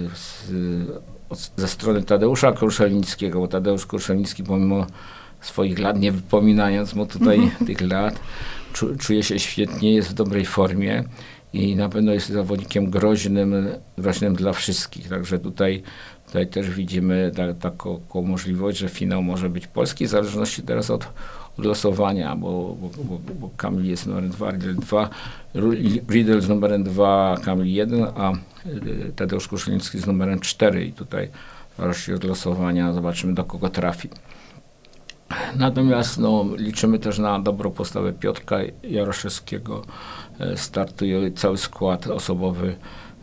ze 1.57 1.67
strony 1.67 2.03
Tadeusza 2.03 2.51
Kruszelnickiego, 2.51 3.39
bo 3.39 3.47
Tadeusz 3.47 3.85
Kruszelnicki 3.85 4.43
pomimo 4.43 4.85
swoich 5.41 5.79
lat, 5.79 5.99
nie 5.99 6.11
wypominając 6.11 6.93
mu 6.93 7.05
tutaj 7.05 7.37
mhm. 7.37 7.65
tych 7.65 7.81
lat, 7.81 8.19
czuje 8.99 9.23
się 9.23 9.39
świetnie, 9.39 9.93
jest 9.93 10.09
w 10.09 10.13
dobrej 10.13 10.45
formie 10.45 11.03
i 11.53 11.75
na 11.75 11.89
pewno 11.89 12.13
jest 12.13 12.29
zawodnikiem 12.29 12.89
groźnym, 12.89 13.67
groźnym 13.97 14.35
dla 14.35 14.53
wszystkich. 14.53 15.09
Także 15.09 15.39
tutaj, 15.39 15.83
tutaj 16.25 16.47
też 16.47 16.69
widzimy 16.69 17.31
ta, 17.35 17.53
taką 17.53 18.21
możliwość, 18.21 18.77
że 18.77 18.89
finał 18.89 19.23
może 19.23 19.49
być 19.49 19.67
polski, 19.67 20.05
w 20.05 20.09
zależności 20.09 20.63
teraz 20.63 20.89
od, 20.89 21.07
losowania, 21.57 22.35
bo, 22.35 22.77
bo, 22.81 22.89
bo, 23.03 23.33
bo 23.39 23.49
Kamil 23.57 23.85
jest 23.85 24.07
numerem 24.07 24.29
2, 24.29 24.51
Riedel 24.51 24.75
2, 24.75 25.09
Riedel 26.09 26.41
z 26.41 26.49
numerem 26.49 26.83
2, 26.83 27.37
Kamil 27.43 27.67
1, 27.67 28.07
a 28.15 28.31
y, 28.65 29.11
Tadeusz 29.15 29.47
Kuszyński 29.47 29.99
z 29.99 30.05
numerem 30.05 30.39
4 30.39 30.85
i 30.85 30.93
tutaj 30.93 31.29
w 31.77 32.13
od 32.15 32.23
losowania 32.23 32.93
zobaczymy 32.93 33.33
do 33.33 33.43
kogo 33.43 33.69
trafi. 33.69 34.09
Natomiast 35.55 36.17
no, 36.17 36.45
liczymy 36.57 36.99
też 36.99 37.19
na 37.19 37.39
dobrą 37.39 37.71
postawę 37.71 38.13
Piotrka 38.13 38.57
Jaroszewskiego. 38.83 39.85
E, 40.39 40.57
startuje 40.57 41.31
cały 41.31 41.57
skład 41.57 42.07
osobowy. 42.07 42.75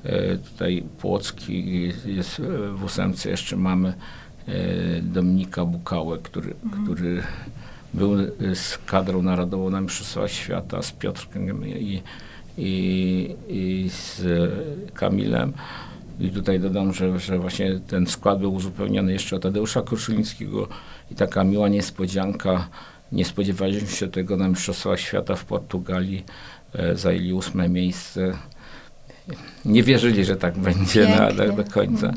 E, 0.05 0.37
tutaj 0.37 0.85
Płocki 0.99 1.83
jest 2.07 2.43
w 2.75 2.85
ósemce. 2.85 3.31
Jeszcze 3.31 3.57
mamy 3.57 3.95
e, 4.49 4.53
Dominika 5.03 5.65
Bukałę, 5.65 6.19
który, 6.19 6.55
mhm. 6.65 6.85
który 6.85 7.23
był 7.95 8.17
z 8.55 8.79
kadrą 8.87 9.23
narodową 9.23 9.71
na 9.71 9.81
Mistrzostwach 9.81 10.31
Świata, 10.31 10.83
z 10.83 10.93
Piotrkiem 10.93 11.69
i, 11.69 12.03
i, 12.59 13.37
i 13.49 13.91
z 13.91 14.23
Kamilem. 14.95 15.53
I 16.21 16.31
tutaj 16.31 16.61
dodam, 16.61 16.93
że, 16.93 17.21
że 17.21 17.39
właśnie 17.39 17.81
ten 17.87 18.07
skład 18.07 18.39
był 18.39 18.55
uzupełniony 18.55 19.13
jeszcze 19.13 19.37
o 19.37 19.39
Tadeusza 19.39 19.83
Kruszyńskiego 19.83 20.69
i 21.11 21.15
taka 21.15 21.45
miła 21.45 21.69
niespodzianka. 21.69 22.69
Nie 23.13 23.25
spodziewaliśmy 23.25 23.89
się 23.89 24.09
tego 24.09 24.37
na 24.37 24.49
Mistrzostwach 24.49 25.01
Świata 25.01 25.37
w 25.37 25.45
Portugalii. 25.45 26.25
E, 26.75 26.97
zajęli 26.97 27.33
ósme 27.33 27.69
miejsce. 27.69 28.39
Nie 29.65 29.83
wierzyli, 29.83 30.25
że 30.25 30.37
tak 30.37 30.59
będzie 30.59 31.09
na, 31.09 31.31
na, 31.31 31.53
do 31.53 31.65
końca. 31.65 32.13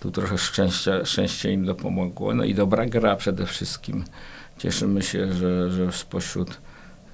Tu 0.00 0.10
trochę 0.10 0.38
szczęścia, 0.38 1.04
szczęście 1.04 1.52
im 1.52 1.64
dopomogło. 1.64 2.34
No 2.34 2.44
i 2.44 2.54
dobra 2.54 2.86
gra 2.86 3.16
przede 3.16 3.46
wszystkim. 3.46 4.04
Cieszymy 4.58 5.02
się, 5.02 5.32
że, 5.32 5.70
że 5.70 5.92
spośród 5.92 6.60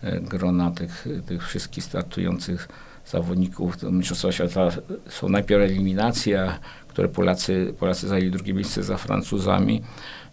e, 0.03 0.21
grona 0.21 0.71
tych, 0.71 1.07
tych 1.27 1.47
wszystkich 1.47 1.85
startujących 1.85 2.69
zawodników 3.07 3.81
do 3.81 3.91
Mistrzostwa 3.91 4.33
Świata 4.33 4.69
są 5.09 5.29
najpierw 5.29 5.63
eliminacje, 5.63 6.53
które 6.89 7.09
Polacy, 7.09 7.75
Polacy 7.79 8.09
zajęli 8.09 8.31
drugie 8.31 8.55
miejsce 8.55 8.83
za 8.83 8.97
Francuzami. 8.97 9.83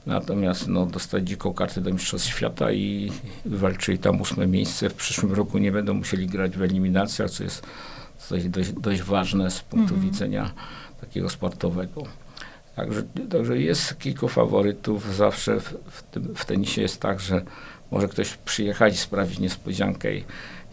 Natomiast 0.06 0.68
no, 0.68 0.86
dostali 0.86 1.26
dziką 1.26 1.54
kartę 1.54 1.82
do 1.82 1.92
Mistrzostw 1.92 2.30
Świata 2.30 2.72
i 2.72 3.12
walczyli 3.46 3.98
tam 3.98 4.22
ósme 4.22 4.48
miejsce. 4.48 4.90
W 4.90 4.94
przyszłym 4.94 5.34
roku 5.34 5.58
nie 5.58 5.72
będą 5.72 5.94
musieli 5.94 6.28
grać 6.28 6.58
w 6.58 6.62
eliminacjach, 6.62 7.30
co 7.32 7.44
jest 8.36 8.50
dość, 8.50 8.72
dość 8.72 9.02
ważne 9.02 9.52
z 9.52 9.62
punktu 9.62 9.94
mhm. 9.94 10.12
widzenia 10.12 10.52
takiego 11.02 11.30
sportowego. 11.30 12.04
Także, 12.78 13.04
także 13.30 13.58
jest 13.58 14.00
kilku 14.00 14.28
faworytów. 14.28 15.16
Zawsze 15.16 15.60
w, 15.60 15.74
w, 15.88 16.04
tym, 16.04 16.36
w 16.36 16.46
tenisie 16.46 16.82
jest 16.82 17.02
tak, 17.02 17.20
że 17.20 17.42
może 17.92 18.08
ktoś 18.08 18.38
przyjechać 18.38 18.94
i 18.94 18.98
sprawić 18.98 19.40
niespodziankę 19.40 20.16
i, 20.16 20.24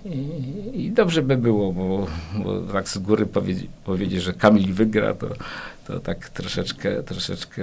i, 0.04 0.84
I, 0.84 0.90
dobrze 0.90 1.22
by 1.22 1.36
było, 1.36 1.72
bo, 1.72 2.06
bo 2.34 2.60
tak 2.60 2.88
z 2.88 2.98
góry 2.98 3.26
powiedzieć, 3.26 3.70
powiedzieć, 3.84 4.22
że 4.22 4.32
Kamil 4.32 4.74
wygra, 4.74 5.14
to, 5.14 5.28
to 5.86 6.00
tak 6.00 6.28
troszeczkę, 6.28 7.02
troszeczkę 7.02 7.62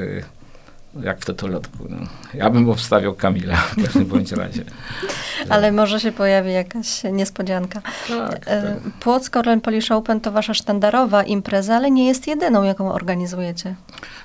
jak 1.00 1.20
w 1.20 1.26
totolotku. 1.26 1.78
No. 1.90 1.98
Ja 2.34 2.50
bym 2.50 2.70
obstawiał 2.70 3.14
Kamila 3.14 3.56
w 3.56 3.84
każdym 3.84 4.06
bądź 4.06 4.32
razie. 4.32 4.64
Ale 5.50 5.72
może 5.72 6.00
się 6.00 6.12
pojawi 6.12 6.54
jakaś 6.54 7.04
niespodzianka. 7.04 7.82
Tak, 8.08 8.40
e, 8.46 8.62
tak. 8.62 8.94
Płock 9.00 9.38
Orlen 9.38 9.62
Polish 9.62 9.92
Open 9.92 10.22
to 10.22 10.32
wasza 10.32 10.54
sztandarowa 10.54 11.24
impreza, 11.24 11.76
ale 11.76 11.92
nie 11.92 12.08
jest 12.08 12.28
jedyną, 12.28 12.64
jaką 12.64 12.94
organizujecie. 12.94 13.76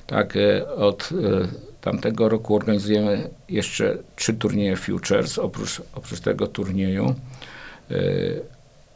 Tak, 0.07 0.37
e, 0.37 0.69
od 0.69 1.11
e, 1.13 1.49
tamtego 1.81 2.29
roku 2.29 2.55
organizujemy 2.55 3.31
jeszcze 3.49 3.99
trzy 4.17 4.35
turnieje 4.35 4.77
Futures, 4.77 5.39
oprócz, 5.39 5.83
oprócz 5.95 6.21
tego 6.21 6.47
turnieju. 6.47 7.15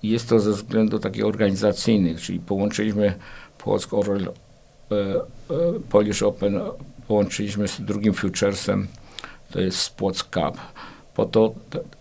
Jest 0.02 0.29
to 0.29 0.40
ze 0.40 0.52
względu 0.52 0.99
takich 0.99 1.25
organizacyjnych, 1.26 2.21
czyli 2.21 2.38
połączyliśmy 2.38 3.14
Płock 3.59 3.95
Orlen 3.95 4.29
Polish 5.88 6.23
Open 6.23 6.61
połączyliśmy 7.09 7.69
z 7.69 7.81
drugim 7.81 8.14
futuresem, 8.14 8.88
to 9.50 9.61
jest 9.61 9.79
Spłoc 9.79 10.23
Cup, 10.23 10.59
po 11.14 11.25
to, 11.25 11.55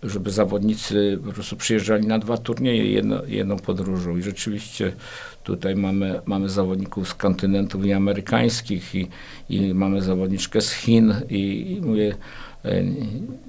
żeby 0.03 0.31
zawodnicy 0.31 1.19
po 1.25 1.33
prostu 1.33 1.55
przyjeżdżali 1.55 2.07
na 2.07 2.19
dwa 2.19 2.37
turnieje 2.37 2.91
jedno, 2.91 3.25
jedną 3.25 3.57
podróżą. 3.57 4.17
I 4.17 4.21
rzeczywiście 4.21 4.93
tutaj 5.43 5.75
mamy, 5.75 6.21
mamy 6.25 6.49
zawodników 6.49 7.09
z 7.09 7.13
kontynentów 7.13 7.85
i 7.85 7.93
amerykańskich 7.93 8.95
i, 8.95 9.07
i 9.49 9.73
mamy 9.73 10.01
zawodniczkę 10.01 10.61
z 10.61 10.71
Chin 10.71 11.13
i, 11.29 11.71
i 11.71 11.81
mówię, 11.81 12.15
e, 12.65 12.83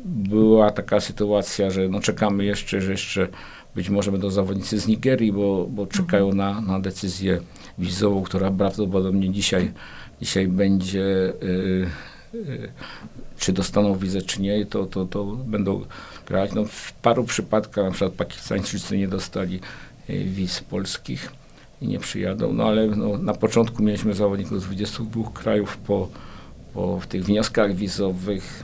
była 0.04 0.70
taka 0.70 1.00
sytuacja, 1.00 1.70
że 1.70 1.88
no 1.88 2.00
czekamy 2.00 2.44
jeszcze, 2.44 2.80
że 2.80 2.90
jeszcze 2.90 3.28
być 3.74 3.90
może 3.90 4.12
będą 4.12 4.30
zawodnicy 4.30 4.78
z 4.78 4.86
Nigerii, 4.86 5.32
bo, 5.32 5.66
bo 5.70 5.86
czekają 5.86 6.34
na, 6.34 6.60
na 6.60 6.80
decyzję 6.80 7.40
wizową, 7.78 8.22
która 8.22 8.50
prawdopodobnie 8.50 9.30
dzisiaj 9.30 9.72
dzisiaj 10.20 10.48
będzie, 10.48 11.32
y, 11.42 11.86
y, 12.34 12.72
czy 13.40 13.52
dostaną 13.52 13.96
wizę, 13.96 14.22
czy 14.22 14.42
nie, 14.42 14.66
to, 14.66 14.86
to, 14.86 15.04
to 15.04 15.24
będą 15.24 15.84
grać. 16.26 16.52
No, 16.52 16.64
w 16.64 16.92
paru 16.92 17.24
przypadkach, 17.24 17.84
na 17.84 17.90
przykład 17.90 18.12
Pakistańczycy 18.12 18.98
nie 18.98 19.08
dostali 19.08 19.60
y, 20.10 20.24
wiz 20.24 20.60
polskich 20.60 21.32
i 21.82 21.88
nie 21.88 21.98
przyjadą, 21.98 22.52
no 22.52 22.64
ale 22.64 22.86
no, 22.86 23.18
na 23.18 23.34
początku 23.34 23.82
mieliśmy 23.82 24.14
zawodników 24.14 24.60
z 24.60 24.64
22 24.64 25.30
krajów, 25.30 25.76
po, 25.76 26.08
po 26.74 27.00
w 27.00 27.06
tych 27.06 27.24
wnioskach 27.24 27.74
wizowych 27.74 28.62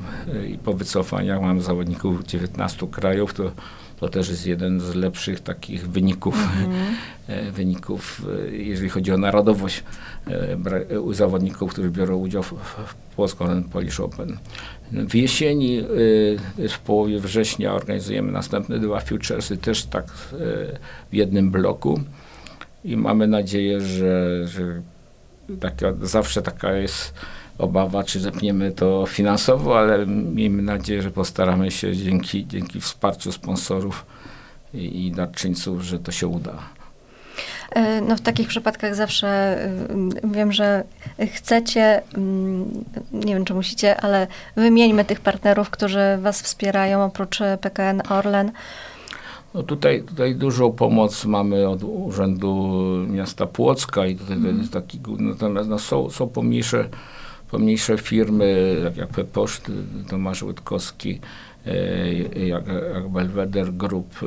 i 0.51 0.59
po 0.59 0.73
wycofaniach 0.73 1.41
mamy 1.41 1.63
zawodników 1.63 2.25
19 2.25 2.87
krajów, 2.87 3.35
to 3.35 3.53
to 4.01 4.09
też 4.09 4.29
jest 4.29 4.47
jeden 4.47 4.81
z 4.81 4.95
lepszych 4.95 5.41
takich 5.41 5.89
wyników, 5.89 6.35
mm-hmm. 6.35 7.51
wyników 7.53 8.23
jeżeli 8.53 8.89
chodzi 8.89 9.13
o 9.13 9.19
narodowość 9.19 9.85
e, 10.27 11.15
zawodników, 11.15 11.73
którzy 11.73 11.91
biorą 11.91 12.17
udział 12.17 12.43
w, 12.43 12.53
w 12.87 12.95
Polską 13.17 13.63
Polish 13.63 14.01
Open. 14.01 14.39
W 14.93 15.15
jesieni, 15.15 15.83
w 16.69 16.79
połowie 16.85 17.21
września 17.21 17.73
organizujemy 17.75 18.33
następne 18.33 18.79
dwa 18.79 19.01
futuresy, 19.01 19.57
też 19.57 19.85
tak 19.85 20.11
w 21.11 21.15
jednym 21.15 21.51
bloku 21.51 22.01
i 22.85 22.97
mamy 22.97 23.27
nadzieję, 23.27 23.81
że, 23.81 24.49
że 24.49 24.83
taka, 25.61 25.95
zawsze 26.03 26.43
taka 26.43 26.73
jest 26.73 27.15
obawa, 27.59 28.05
czy 28.05 28.21
zepniemy 28.21 28.73
to 28.73 29.07
finansowo, 29.07 29.79
ale 29.79 30.07
miejmy 30.07 30.63
nadzieję, 30.63 31.03
że 31.03 31.11
postaramy 31.11 31.71
się 31.71 31.97
dzięki, 31.97 32.47
dzięki 32.47 32.81
wsparciu 32.81 33.33
sponsorów 33.33 34.07
i, 34.75 35.07
i 35.07 35.13
darczyńców, 35.13 35.83
że 35.83 35.99
to 35.99 36.13
się 36.13 36.27
uda. 36.27 36.59
E, 37.71 38.01
no 38.01 38.17
w 38.17 38.21
takich 38.21 38.49
przypadkach 38.49 38.95
zawsze 38.95 39.29
e, 39.29 39.71
wiem, 40.25 40.53
że 40.53 40.85
chcecie, 41.35 42.03
mm, 42.15 42.85
nie 43.13 43.35
wiem 43.35 43.45
czy 43.45 43.55
musicie, 43.55 44.01
ale 44.01 44.27
wymieńmy 44.57 45.05
tych 45.05 45.21
partnerów, 45.21 45.71
którzy 45.71 46.01
was 46.21 46.43
wspierają 46.43 47.05
oprócz 47.05 47.39
PKN 47.61 48.03
Orlen. 48.09 48.53
No 49.55 49.63
tutaj, 49.63 50.03
tutaj 50.03 50.35
dużą 50.35 50.73
pomoc 50.73 51.25
mamy 51.25 51.69
od 51.69 51.83
Urzędu 51.85 52.73
Miasta 53.09 53.47
Płocka 53.47 54.07
i 54.07 54.17
tutaj 54.17 54.37
mm. 54.37 54.59
jest 54.59 54.73
taki, 54.73 55.01
natomiast 55.19 55.69
no, 55.69 55.79
są, 55.79 56.11
są 56.11 56.29
pomniejsze 56.29 56.89
pomniejsze 57.51 57.99
firmy, 57.99 58.77
tak 58.85 58.97
jak 58.97 59.27
Poszt, 59.27 59.73
Tomasz 60.09 60.43
Łydkowski, 60.43 61.21
e, 61.67 62.47
jak, 62.47 62.65
jak 62.95 63.09
Belweder 63.09 63.73
Group, 63.73 64.15
e, 64.23 64.27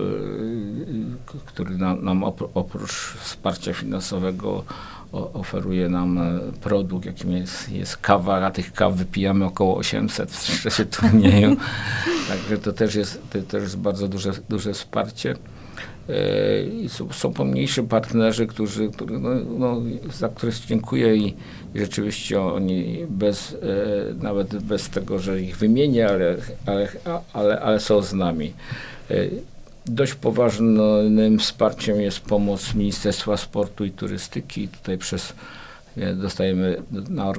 który 1.46 1.78
nam, 1.78 2.06
nam 2.06 2.24
oprócz 2.54 2.92
wsparcia 3.20 3.74
finansowego 3.74 4.64
oferuje 5.12 5.90
nam 5.90 6.18
e, 6.18 6.40
produkt, 6.62 7.06
jakim 7.06 7.32
jest, 7.32 7.70
jest 7.70 7.98
kawa, 7.98 8.46
a 8.46 8.52
tych 8.52 8.74
kaw 8.74 8.94
wypijamy 8.94 9.46
około 9.46 9.78
800 9.78 10.32
w 10.32 10.64
czasie 10.64 10.86
turnieju. 10.86 11.58
Także 12.28 12.58
to 12.58 12.74
też 12.74 12.96
jest, 12.96 13.22
to 13.30 13.42
też 13.42 13.64
jest 13.64 13.78
bardzo 13.78 14.08
duże, 14.08 14.32
duże 14.50 14.74
wsparcie. 14.74 15.36
I 16.72 16.90
są, 17.12 17.34
pomniejsi 17.34 17.84
partnerzy, 17.84 18.48
którzy, 18.48 18.90
no, 19.20 19.30
no, 19.58 19.82
za 20.14 20.30
których 20.30 20.56
dziękuję 20.66 21.16
i, 21.16 21.36
rzeczywiście 21.76 22.42
oni 22.42 23.06
bez, 23.10 23.54
e, 23.54 24.24
nawet 24.24 24.64
bez 24.64 24.90
tego, 24.90 25.20
że 25.20 25.42
ich 25.42 25.58
wymienię, 25.58 26.08
ale, 26.08 26.36
ale, 26.66 26.90
ale, 27.34 27.60
ale 27.60 27.80
są 27.80 28.02
z 28.02 28.14
nami. 28.14 28.54
E, 29.12 29.16
dość 29.86 30.14
poważnym 30.14 31.40
wsparciem 31.40 32.02
jest 32.02 32.20
pomoc 32.20 32.74
Ministerstwa 32.74 33.38
Sportu 33.38 33.86
i 33.86 33.92
Turystyki. 33.92 34.68
Tutaj 34.68 34.98
przez 34.98 35.34
e, 35.98 36.14
dostajemy 36.14 36.82
na, 37.10 37.34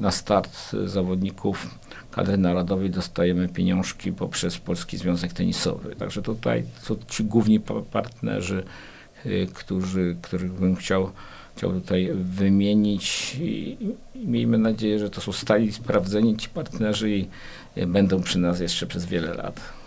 na 0.00 0.10
start 0.10 0.50
zawodników 0.84 1.66
kadry 2.10 2.38
narodowej 2.38 2.90
dostajemy 2.90 3.48
pieniążki 3.48 4.12
poprzez 4.12 4.58
Polski 4.58 4.96
Związek 4.96 5.32
Tenisowy. 5.32 5.96
Także 5.96 6.22
tutaj 6.22 6.64
są 6.82 6.96
ci 7.08 7.24
główni 7.24 7.60
partnerzy, 7.92 8.64
którzy, 9.54 10.16
których 10.22 10.52
bym 10.52 10.76
chciał 10.76 11.10
chciał 11.56 11.72
tutaj 11.72 12.10
wymienić 12.14 13.36
i, 13.40 13.76
miejmy 14.14 14.58
nadzieję, 14.58 14.98
że 14.98 15.10
to 15.10 15.20
są 15.20 15.32
stali 15.32 15.72
sprawdzeni 15.72 16.36
ci 16.36 16.48
partnerzy 16.48 17.10
i 17.10 17.28
będą 17.86 18.22
przy 18.22 18.38
nas 18.38 18.60
jeszcze 18.60 18.86
przez 18.86 19.06
wiele 19.06 19.34
lat. 19.34 19.79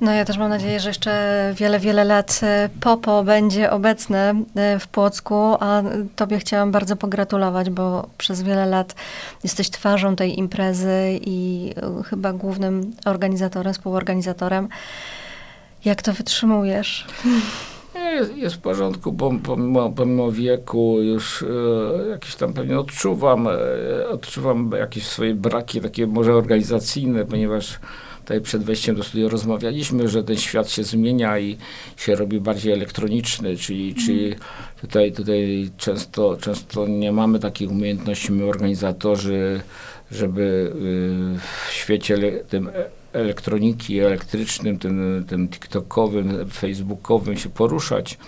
No 0.00 0.12
ja 0.12 0.24
też 0.24 0.38
mam 0.38 0.48
nadzieję, 0.48 0.80
że 0.80 0.90
jeszcze 0.90 1.52
wiele, 1.56 1.80
wiele 1.80 2.04
lat 2.04 2.40
e, 2.42 2.68
Popo 2.80 3.24
będzie 3.24 3.70
obecne 3.70 4.34
e, 4.54 4.78
w 4.78 4.86
Płocku, 4.86 5.56
a 5.60 5.82
Tobie 6.16 6.38
chciałam 6.38 6.72
bardzo 6.72 6.96
pogratulować, 6.96 7.70
bo 7.70 8.08
przez 8.18 8.42
wiele 8.42 8.66
lat 8.66 8.94
jesteś 9.44 9.70
twarzą 9.70 10.16
tej 10.16 10.38
imprezy 10.38 11.18
i 11.20 11.70
e, 11.76 12.02
chyba 12.02 12.32
głównym 12.32 12.92
organizatorem, 13.04 13.72
współorganizatorem. 13.72 14.68
Jak 15.84 16.02
to 16.02 16.12
wytrzymujesz? 16.12 17.06
Jest, 17.94 18.36
jest 18.36 18.54
w 18.54 18.58
porządku, 18.58 19.12
bo 19.12 19.32
pomimo, 19.42 19.90
pomimo 19.90 20.32
wieku 20.32 21.02
już 21.02 21.42
e, 21.42 22.08
jakieś 22.10 22.34
tam 22.34 22.52
pewnie 22.52 22.78
odczuwam, 22.78 23.48
odczuwam 24.10 24.70
jakieś 24.78 25.06
swoje 25.06 25.34
braki 25.34 25.80
takie 25.80 26.06
może 26.06 26.34
organizacyjne, 26.34 27.24
ponieważ 27.24 27.78
tutaj 28.24 28.40
przed 28.40 28.62
wejściem 28.62 28.96
do 28.96 29.02
studia 29.02 29.28
rozmawialiśmy, 29.28 30.08
że 30.08 30.24
ten 30.24 30.36
świat 30.36 30.70
się 30.70 30.84
zmienia 30.84 31.38
i 31.38 31.56
się 31.96 32.14
robi 32.14 32.40
bardziej 32.40 32.72
elektroniczny, 32.72 33.56
czyli, 33.56 33.90
mm. 33.90 34.04
czyli 34.04 34.34
tutaj, 34.80 35.12
tutaj 35.12 35.70
często, 35.76 36.36
często 36.36 36.86
nie 36.86 37.12
mamy 37.12 37.38
takich 37.38 37.70
umiejętności 37.70 38.32
my 38.32 38.44
organizatorzy, 38.44 39.60
żeby 40.10 40.72
y, 41.34 41.38
w 41.68 41.72
świecie 41.72 42.44
tym 42.48 42.70
elektroniki, 43.12 44.00
elektrycznym, 44.00 44.78
tym, 44.78 45.24
tym 45.28 45.48
TikTokowym, 45.48 46.50
Facebookowym 46.50 47.36
się 47.36 47.48
poruszać. 47.48 48.18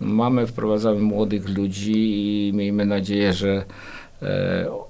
Mamy, 0.00 0.46
wprowadzamy 0.46 1.00
młodych 1.00 1.48
ludzi 1.48 1.94
i 2.48 2.52
miejmy 2.52 2.86
nadzieję, 2.86 3.32
że 3.32 3.48
e, 3.50 3.64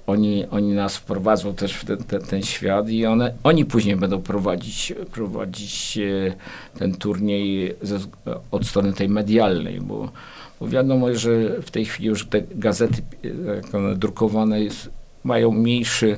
oni, 0.07 0.45
oni 0.51 0.73
nas 0.73 0.97
wprowadzą 0.97 1.53
też 1.53 1.73
w 1.73 1.85
ten, 1.85 1.97
ten, 1.97 2.21
ten, 2.21 2.43
świat 2.43 2.89
i 2.89 3.05
one, 3.05 3.33
oni 3.43 3.65
później 3.65 3.95
będą 3.95 4.21
prowadzić, 4.21 4.93
prowadzić 5.11 5.97
e, 5.97 6.33
ten 6.79 6.95
turniej 6.95 7.75
ze, 7.81 7.99
od 8.51 8.65
strony 8.65 8.93
tej 8.93 9.09
medialnej, 9.09 9.81
bo, 9.81 10.11
bo 10.59 10.67
wiadomo, 10.67 11.13
że 11.13 11.61
w 11.61 11.71
tej 11.71 11.85
chwili 11.85 12.09
już 12.09 12.27
te 12.27 12.41
gazety, 12.41 13.01
jak 13.55 13.75
one 13.75 13.95
drukowane 13.95 14.61
jest, 14.61 14.89
mają 15.23 15.51
mniejszy 15.51 16.17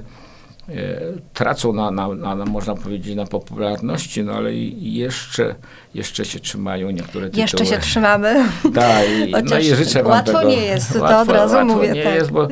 E, 0.70 1.02
tracą 1.34 1.74
na, 1.74 1.92
na, 1.92 2.36
na, 2.36 2.46
można 2.46 2.76
powiedzieć, 2.76 3.16
na 3.16 3.26
popularności, 3.26 4.24
no 4.24 4.34
ale 4.34 4.54
jeszcze, 4.54 5.56
jeszcze 5.94 6.26
się 6.26 6.40
trzymają 6.40 6.92
niektóre 6.92 7.26
tytuły. 7.26 7.42
Jeszcze 7.42 7.66
się 7.66 7.78
trzymamy. 7.78 8.46
Tak, 8.76 9.06
i, 9.28 9.34
no 9.50 9.60
i 9.60 9.76
życzę 9.76 10.04
wam 10.04 10.12
Łatwo 10.12 10.38
tego. 10.38 10.50
nie 10.50 10.66
jest, 10.66 10.94
to 10.94 11.02
łatwo, 11.02 11.22
od 11.22 11.30
razu 11.30 11.56
łatwo 11.56 11.76
mówię. 11.76 11.92
nie 11.92 12.04
tak. 12.04 12.16
jest, 12.16 12.32
bo, 12.32 12.48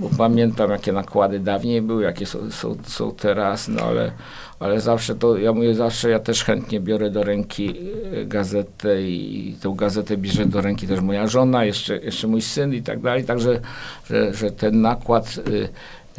bo, 0.00 0.10
pamiętam, 0.18 0.70
jakie 0.70 0.92
nakłady 0.92 1.40
dawniej 1.40 1.82
były, 1.82 2.02
jakie 2.02 2.26
są, 2.26 2.50
są, 2.50 2.76
są 2.86 3.12
teraz, 3.12 3.68
no 3.68 3.82
ale, 3.82 4.12
ale 4.60 4.80
zawsze 4.80 5.14
to, 5.14 5.38
ja 5.38 5.52
mówię 5.52 5.74
zawsze, 5.74 6.10
ja 6.10 6.18
też 6.18 6.44
chętnie 6.44 6.80
biorę 6.80 7.10
do 7.10 7.22
ręki 7.22 7.74
e, 8.12 8.24
gazetę 8.24 9.02
i 9.02 9.56
tę 9.62 9.74
gazetę 9.76 10.16
bierze 10.16 10.46
do 10.46 10.60
ręki 10.60 10.86
też 10.86 11.00
moja 11.00 11.26
żona, 11.26 11.64
jeszcze, 11.64 11.96
jeszcze 11.96 12.26
mój 12.26 12.42
syn 12.42 12.74
i 12.74 12.82
tak 12.82 13.00
dalej, 13.00 13.24
także, 13.24 13.60
że, 14.06 14.34
że 14.34 14.50
ten 14.50 14.80
nakład 14.80 15.40
y, 15.48 15.68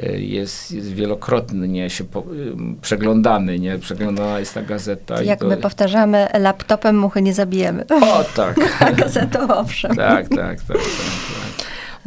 E, 0.04 0.20
jest, 0.20 0.72
jest 0.72 0.94
wielokrotnie 0.94 1.68
nie, 1.68 1.90
się 1.90 2.04
po, 2.04 2.24
przeglądany, 2.82 3.60
nie? 3.60 3.80
Przeglądana 3.80 4.40
jest 4.40 4.54
ta 4.54 4.62
gazeta. 4.62 5.22
Jak 5.22 5.40
to... 5.40 5.48
my 5.48 5.58
powtarzamy, 5.58 6.28
laptopem 6.40 6.98
muchy 6.98 7.22
nie 7.22 7.34
zabijemy. 7.34 7.86
O, 7.90 8.24
tak. 8.36 8.56
A 8.80 8.92
gazetą 8.92 9.48
owszem. 9.48 9.96
Tak, 9.96 10.30
tak, 10.30 10.38
tak. 10.38 10.62
tak, 10.68 10.78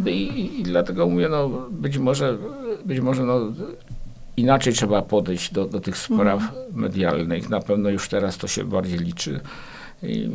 I, 0.06 0.60
I, 0.60 0.62
dlatego 0.62 1.08
mówię, 1.08 1.28
no 1.28 1.48
być 1.70 1.98
może, 1.98 2.38
być 2.84 3.00
może 3.00 3.24
no, 3.24 3.52
inaczej 4.36 4.72
trzeba 4.72 5.02
podejść 5.02 5.52
do, 5.52 5.64
do 5.64 5.80
tych 5.80 5.98
spraw 5.98 6.42
mhm. 6.42 6.64
medialnych. 6.72 7.48
Na 7.48 7.60
pewno 7.60 7.90
już 7.90 8.08
teraz 8.08 8.38
to 8.38 8.48
się 8.48 8.64
bardziej 8.64 8.98
liczy. 8.98 9.40
I, 10.02 10.30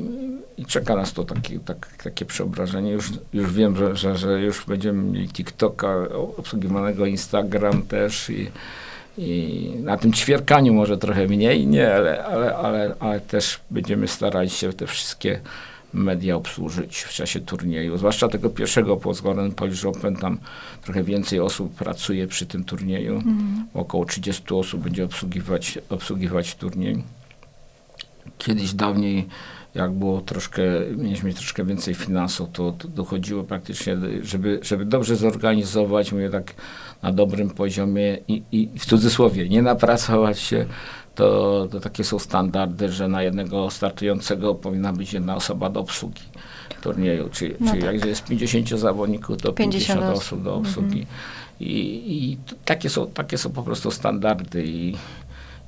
I, 0.57 0.65
czeka 0.65 0.95
nas 0.95 1.13
to 1.13 1.23
takie, 1.23 1.59
tak, 1.59 2.03
takie 2.03 2.25
przeobrażenie. 2.25 2.91
Już, 2.91 3.11
już 3.33 3.53
wiem, 3.53 3.75
że, 3.75 3.95
że, 3.95 4.17
że 4.17 4.41
już 4.41 4.65
będziemy 4.65 5.03
mieli 5.03 5.27
TikToka, 5.27 6.09
obsługiwanego 6.37 7.05
Instagram 7.05 7.81
też 7.81 8.29
i, 8.29 8.51
i 9.17 9.71
na 9.79 9.97
tym 9.97 10.13
ćwierkaniu 10.13 10.73
może 10.73 10.97
trochę 10.97 11.27
mniej, 11.27 11.67
nie, 11.67 11.95
ale, 11.95 12.25
ale, 12.25 12.55
ale, 12.55 12.95
ale 12.99 13.19
też 13.19 13.59
będziemy 13.71 14.07
starali 14.07 14.49
się 14.49 14.73
te 14.73 14.87
wszystkie 14.87 15.39
media 15.93 16.35
obsłużyć 16.35 17.01
w 17.01 17.13
czasie 17.13 17.39
turnieju. 17.39 17.97
Zwłaszcza 17.97 18.27
tego 18.27 18.49
pierwszego 18.49 18.97
Pozgoren 18.97 19.51
Polish 19.51 19.85
Open, 19.85 20.15
tam 20.15 20.37
trochę 20.83 21.03
więcej 21.03 21.39
osób 21.39 21.75
pracuje 21.75 22.27
przy 22.27 22.45
tym 22.45 22.63
turnieju. 22.63 23.13
Mm. 23.13 23.67
Około 23.73 24.05
30 24.05 24.43
osób 24.53 24.81
będzie 24.81 25.05
obsługiwać, 25.05 25.79
obsługiwać 25.89 26.55
turniej. 26.55 27.03
Kiedyś 28.37 28.73
dawniej, 28.73 29.27
jak 29.75 29.91
było 29.91 30.21
troszkę, 30.21 30.63
mieliśmy 30.97 31.33
troszkę 31.33 31.65
więcej 31.65 31.93
finansów, 31.93 32.49
to, 32.53 32.71
to 32.71 32.87
dochodziło 32.87 33.43
praktycznie, 33.43 33.97
żeby, 34.21 34.59
żeby 34.61 34.85
dobrze 34.85 35.15
zorganizować, 35.15 36.11
mówię 36.11 36.29
tak 36.29 36.53
na 37.01 37.11
dobrym 37.11 37.49
poziomie 37.49 38.17
i, 38.27 38.43
i 38.51 38.69
w 38.79 38.85
cudzysłowie, 38.85 39.49
nie 39.49 39.61
napracować 39.61 40.39
się, 40.39 40.65
to, 41.15 41.67
to 41.71 41.79
takie 41.79 42.03
są 42.03 42.19
standardy, 42.19 42.91
że 42.91 43.07
na 43.07 43.23
jednego 43.23 43.69
startującego 43.69 44.55
powinna 44.55 44.93
być 44.93 45.13
jedna 45.13 45.35
osoba 45.35 45.69
do 45.69 45.79
obsługi 45.79 46.21
turnieju, 46.81 47.29
czyli, 47.29 47.55
no 47.59 47.71
czyli 47.71 47.81
tak. 47.83 47.93
jak 47.93 48.05
jest 48.05 48.23
50 48.23 48.69
zawodników, 48.69 49.37
to 49.37 49.53
50, 49.53 49.99
50 49.99 50.17
osób 50.17 50.43
do 50.43 50.55
obsługi. 50.55 50.99
Mhm. 50.99 51.17
I, 51.59 51.73
I 52.07 52.37
takie, 52.65 52.89
są, 52.89 53.07
takie 53.07 53.37
są 53.37 53.49
po 53.49 53.63
prostu 53.63 53.91
standardy 53.91 54.65
i 54.65 54.95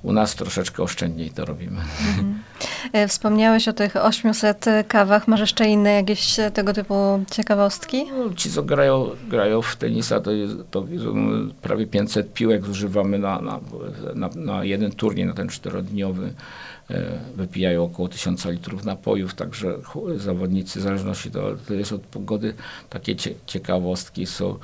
u 0.05 0.13
nas 0.13 0.35
troszeczkę 0.35 0.83
oszczędniej 0.83 1.31
to 1.31 1.45
robimy. 1.45 1.81
Mhm. 2.07 2.43
E, 2.93 3.07
wspomniałeś 3.07 3.67
o 3.67 3.73
tych 3.73 3.95
800 3.95 4.65
kawach. 4.87 5.27
Masz 5.27 5.39
jeszcze 5.39 5.67
inne 5.67 5.93
jakieś 5.93 6.35
tego 6.53 6.73
typu 6.73 7.23
ciekawostki? 7.31 8.05
No, 8.11 8.33
ci, 8.33 8.51
co 8.51 8.63
grają, 8.63 9.09
grają 9.29 9.61
w 9.61 9.75
tenisa, 9.75 10.19
to, 10.19 10.31
jest, 10.31 10.53
to 10.71 10.85
prawie 11.61 11.87
500 11.87 12.33
piłek 12.33 12.65
zużywamy 12.65 13.19
na, 13.19 13.41
na, 13.41 13.59
na, 14.15 14.29
na 14.35 14.63
jeden 14.63 14.91
turniej, 14.91 15.25
na 15.25 15.33
ten 15.33 15.49
czterodniowy. 15.49 16.33
E, 16.89 17.19
wypijają 17.35 17.83
około 17.83 18.09
1000 18.09 18.45
litrów 18.45 18.85
napojów, 18.85 19.33
także 19.33 19.77
zawodnicy, 20.17 20.79
w 20.79 20.83
zależności 20.83 21.31
to, 21.31 21.55
to 21.67 21.73
jest 21.73 21.91
od 21.91 22.01
pogody, 22.01 22.53
takie 22.89 23.15
ciekawostki 23.45 24.25
są 24.25 24.57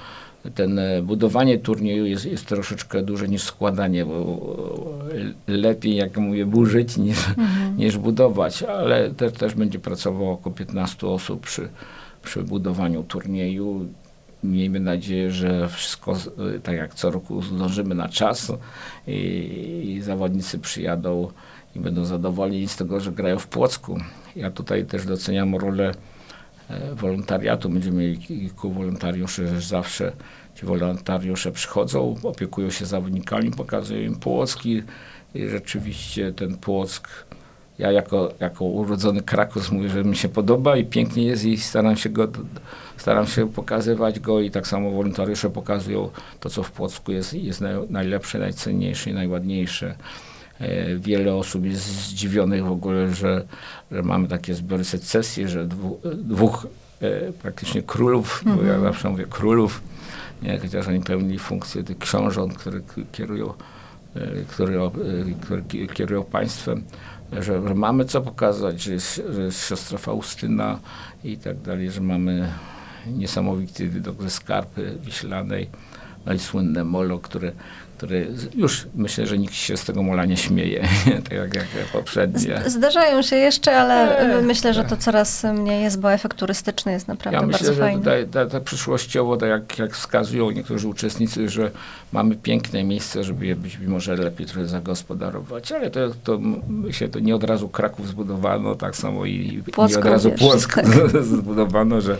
ten 0.55 0.79
e, 0.79 1.01
budowanie 1.01 1.59
turnieju 1.59 2.05
jest, 2.05 2.25
jest 2.25 2.45
troszeczkę 2.45 3.01
duże 3.01 3.27
niż 3.27 3.43
składanie, 3.43 4.05
bo 4.05 4.39
lepiej, 5.47 5.95
jak 5.95 6.17
mówię, 6.17 6.45
burzyć 6.45 6.97
niż, 6.97 7.27
mhm. 7.29 7.77
niż 7.77 7.97
budować, 7.97 8.63
ale 8.63 9.09
też, 9.11 9.33
też 9.33 9.53
będzie 9.53 9.79
pracowało 9.79 10.31
około 10.31 10.55
15 10.55 11.07
osób 11.07 11.41
przy, 11.41 11.69
przy 12.23 12.43
budowaniu 12.43 13.03
turnieju. 13.03 13.87
Miejmy 14.43 14.79
nadzieję, 14.79 15.31
że 15.31 15.69
wszystko, 15.69 16.13
e, 16.55 16.59
tak 16.59 16.75
jak 16.75 16.93
co 16.93 17.11
roku, 17.11 17.41
zdążymy 17.41 17.95
na 17.95 18.09
czas 18.09 18.51
i, 19.07 19.93
i 19.95 20.01
zawodnicy 20.01 20.59
przyjadą 20.59 21.31
i 21.75 21.79
będą 21.79 22.05
zadowoleni 22.05 22.67
z 22.67 22.75
tego, 22.77 22.99
że 22.99 23.11
grają 23.11 23.39
w 23.39 23.47
Płocku. 23.47 23.97
Ja 24.35 24.51
tutaj 24.51 24.85
też 24.85 25.05
doceniam 25.05 25.55
rolę 25.55 25.91
E, 25.91 25.93
wolontariatu. 26.95 27.69
Będziemy 27.69 27.97
mieli 27.97 28.17
kilku 28.17 28.71
wolontariuszy, 28.71 29.61
zawsze 29.61 30.11
ci 30.55 30.65
wolontariusze 30.65 31.51
przychodzą, 31.51 32.15
opiekują 32.23 32.69
się 32.69 32.85
zawodnikami, 32.85 33.51
pokazują 33.51 34.01
im 34.01 34.15
Płocki 34.15 34.83
i 35.35 35.47
rzeczywiście 35.47 36.33
ten 36.33 36.57
Płock, 36.57 37.25
ja 37.79 37.91
jako, 37.91 38.33
jako 38.39 38.65
urodzony 38.65 39.21
Krakus 39.21 39.71
mówię, 39.71 39.89
że 39.89 40.03
mi 40.03 40.15
się 40.15 40.29
podoba 40.29 40.77
i 40.77 40.85
pięknie 40.85 41.23
jest 41.23 41.45
i 41.45 41.57
staram 41.57 41.97
się 41.97 42.09
go, 42.09 42.27
staram 42.97 43.27
się 43.27 43.53
pokazywać 43.53 44.19
go 44.19 44.39
i 44.39 44.51
tak 44.51 44.67
samo 44.67 44.91
wolontariusze 44.91 45.49
pokazują 45.49 46.09
to, 46.39 46.49
co 46.49 46.63
w 46.63 46.71
Płocku 46.71 47.11
jest, 47.11 47.33
jest 47.33 47.63
najlepsze, 47.89 48.39
najcenniejsze 48.39 49.09
i 49.09 49.13
najładniejsze. 49.13 49.95
E, 50.61 50.95
wiele 50.95 51.35
osób 51.35 51.65
jest 51.65 51.85
zdziwionych 51.85 52.65
w 52.65 52.71
ogóle, 52.71 53.13
że, 53.13 53.45
że 53.91 54.03
mamy 54.03 54.27
takie 54.27 54.53
zbiory 54.53 54.83
secesji, 54.83 55.47
że 55.47 55.65
dwu, 55.65 55.99
dwóch 56.15 56.67
e, 57.01 57.31
praktycznie 57.31 57.81
królów, 57.81 58.43
bo 58.45 58.63
ja 58.63 58.73
mhm. 58.75 58.81
zawsze 58.81 59.09
mówię 59.09 59.25
królów, 59.29 59.81
nie, 60.41 60.59
chociaż 60.59 60.87
oni 60.87 60.99
pełnili 60.99 61.39
funkcję 61.39 61.83
tych 61.83 61.97
książąt, 61.97 62.57
które 62.57 62.79
kierują, 63.11 63.53
e, 64.15 64.43
które, 64.47 64.91
które 65.41 65.61
kierują 65.93 66.23
państwem, 66.23 66.83
że, 67.31 67.41
że, 67.67 67.75
mamy 67.75 68.05
co 68.05 68.21
pokazać, 68.21 68.81
że 68.81 68.93
jest, 68.93 69.21
że 69.29 69.41
jest 69.41 69.67
siostra 69.67 69.97
Faustyna 69.97 70.79
i 71.23 71.37
tak 71.37 71.61
dalej, 71.61 71.91
że 71.91 72.01
mamy 72.01 72.51
niesamowity 73.07 73.87
widok 73.87 74.21
ze 74.23 74.29
skarpy 74.29 74.97
wiślanej, 75.03 75.69
no 76.25 76.33
i 76.33 76.39
słynne 76.39 76.83
molo, 76.83 77.19
które 77.19 77.51
który 78.01 78.27
już 78.55 78.87
myślę, 78.95 79.27
że 79.27 79.37
nikt 79.37 79.53
się 79.53 79.77
z 79.77 79.85
tego 79.85 80.03
mola 80.03 80.25
nie 80.25 80.37
śmieje, 80.37 80.87
tak 81.29 81.55
jak, 81.55 81.67
poprzednie. 81.93 82.61
Zdarzają 82.65 83.21
się 83.21 83.35
jeszcze, 83.35 83.77
ale 83.77 84.19
eee, 84.19 84.43
myślę, 84.43 84.73
że 84.73 84.83
to 84.83 84.97
coraz 84.97 85.43
mniej 85.43 85.83
jest, 85.83 85.99
bo 85.99 86.13
efekt 86.13 86.37
turystyczny 86.37 86.91
jest 86.91 87.07
naprawdę 87.07 87.39
ja 87.39 87.45
myślę, 87.45 87.67
bardzo 87.67 87.81
fajny. 87.81 87.99
Tutaj, 87.99 88.27
ta, 88.27 88.45
ta 88.45 88.59
przyszłościowo, 88.59 89.37
tak 89.37 89.49
jak, 89.49 89.79
jak 89.79 89.93
wskazują 89.93 90.51
niektórzy 90.51 90.87
uczestnicy, 90.87 91.49
że 91.49 91.71
mamy 92.11 92.35
piękne 92.35 92.83
miejsce, 92.83 93.23
żeby 93.23 93.45
je 93.45 93.55
być 93.55 93.79
może 93.79 94.15
lepiej 94.15 94.47
trochę 94.47 94.67
zagospodarować, 94.67 95.71
ale 95.71 95.91
to, 95.91 95.99
to 96.23 96.39
myślę, 96.67 97.07
to 97.09 97.19
nie 97.19 97.35
od 97.35 97.43
razu 97.43 97.69
Kraków 97.69 98.07
zbudowano, 98.07 98.75
tak 98.75 98.95
samo 98.95 99.25
i 99.25 99.63
Płocką 99.73 99.99
nie 99.99 100.05
od 100.05 100.11
razu 100.11 100.31
Płock 100.31 100.75
tak. 100.75 100.85
zbudowano, 101.37 102.01
że, 102.01 102.17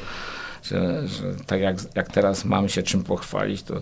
że, 0.64 1.08
że 1.08 1.24
tak 1.46 1.62
jak, 1.62 1.76
jak 1.96 2.12
teraz 2.12 2.46
mamy 2.46 2.70
się 2.70 2.84
czym 2.84 3.04
pochwalić, 3.04 3.64
to 3.64 3.82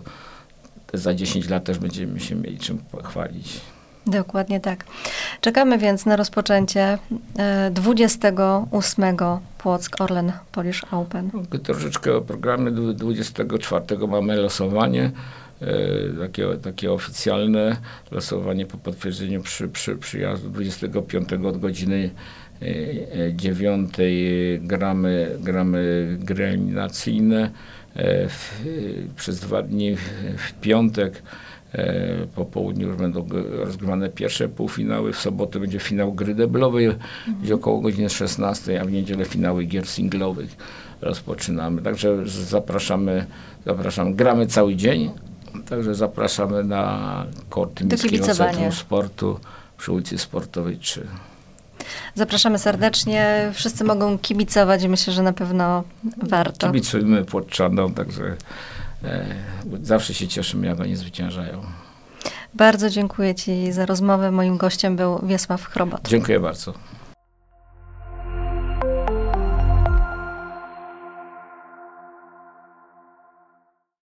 za 0.92 1.14
10 1.14 1.48
lat 1.48 1.64
też 1.64 1.78
będziemy 1.78 2.20
się 2.20 2.34
mieli 2.34 2.58
czym 2.58 2.78
pochwalić. 2.78 3.60
Dokładnie 4.06 4.60
tak. 4.60 4.84
Czekamy 5.40 5.78
więc 5.78 6.06
na 6.06 6.16
rozpoczęcie 6.16 6.98
28 7.70 9.04
e, 9.04 9.40
Płock 9.58 10.00
Orlen 10.00 10.32
Polish 10.52 10.84
Open. 10.90 11.30
No, 11.34 11.58
troszeczkę 11.58 12.16
o 12.16 12.20
programie 12.20 12.70
24 12.70 13.84
mamy 14.08 14.36
losowanie. 14.36 15.10
E, 15.60 16.20
takie, 16.20 16.46
takie 16.62 16.92
oficjalne 16.92 17.76
losowanie 18.10 18.66
po 18.66 18.78
potwierdzeniu 18.78 19.42
przy, 19.42 19.68
przy, 19.68 19.96
przyjazdu 19.96 20.50
25 20.50 21.32
od 21.32 21.60
godziny 21.60 22.10
9 23.32 23.90
e, 24.00 24.02
gramy, 24.58 25.36
gramy 25.40 26.08
gry 26.20 26.44
eliminacyjne 26.44 27.50
w, 28.28 28.64
przez 29.16 29.40
dwa 29.40 29.62
dni 29.62 29.96
w, 29.96 30.52
piątek 30.60 31.22
e, 31.72 32.26
po 32.34 32.44
południu 32.44 32.88
już 32.88 32.96
będą 32.96 33.28
rozgrywane 33.50 34.08
pierwsze 34.08 34.48
półfinały. 34.48 35.12
W 35.12 35.18
sobotę 35.18 35.60
będzie 35.60 35.78
finał 35.78 36.12
gry 36.12 36.34
deblowej, 36.34 36.86
mhm. 36.86 37.04
gdzie 37.42 37.54
około 37.54 37.80
godziny 37.80 38.10
16, 38.10 38.80
a 38.80 38.84
w 38.84 38.92
niedzielę 38.92 39.24
finały 39.24 39.64
gier 39.64 39.86
singlowych 39.86 40.56
rozpoczynamy. 41.00 41.82
Także 41.82 42.26
zapraszamy, 42.26 43.26
zapraszamy. 43.66 44.14
Gramy 44.14 44.46
cały 44.46 44.76
dzień, 44.76 45.10
także 45.68 45.94
zapraszamy 45.94 46.64
na 46.64 47.26
korty 47.48 47.84
Miejskiego 47.84 48.26
Centrum 48.26 48.72
Sportu 48.72 49.40
przy 49.78 49.92
ulicy 49.92 50.18
Sportowej 50.18 50.76
3. 50.76 51.06
Zapraszamy 52.14 52.58
serdecznie. 52.58 53.50
Wszyscy 53.54 53.84
mogą 53.84 54.18
kibicować 54.18 54.82
i 54.82 54.88
myślę, 54.88 55.12
że 55.12 55.22
na 55.22 55.32
pewno 55.32 55.84
warto. 56.22 56.66
Kibicujmy 56.66 57.24
Płotczanom, 57.24 57.94
także 57.94 58.36
e, 59.04 59.24
zawsze 59.82 60.14
się 60.14 60.28
cieszymy, 60.28 60.66
jak 60.66 60.80
oni 60.80 60.96
zwyciężają. 60.96 61.62
Bardzo 62.54 62.90
dziękuję 62.90 63.34
Ci 63.34 63.72
za 63.72 63.86
rozmowę. 63.86 64.30
Moim 64.30 64.56
gościem 64.56 64.96
był 64.96 65.18
Wiesław 65.22 65.64
Chrobot. 65.64 66.08
Dziękuję 66.08 66.40
bardzo. 66.40 66.74